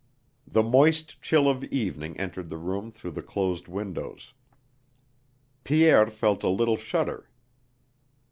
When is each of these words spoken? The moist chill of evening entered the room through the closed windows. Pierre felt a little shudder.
The 0.47 0.63
moist 0.63 1.21
chill 1.21 1.47
of 1.47 1.63
evening 1.65 2.17
entered 2.19 2.49
the 2.49 2.57
room 2.57 2.91
through 2.91 3.11
the 3.11 3.21
closed 3.21 3.67
windows. 3.67 4.33
Pierre 5.63 6.07
felt 6.07 6.41
a 6.43 6.49
little 6.49 6.75
shudder. 6.75 7.29